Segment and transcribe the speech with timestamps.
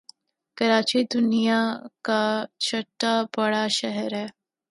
[0.57, 1.59] کراچی دنیا
[2.07, 4.27] کاچهٹا بڑا شہر ہے